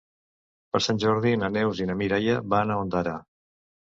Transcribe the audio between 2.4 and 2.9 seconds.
van a